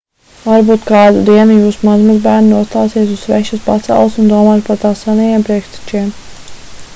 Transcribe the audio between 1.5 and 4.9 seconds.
jūsu mazmazbērni nostāsies uz svešas pasaules un domās par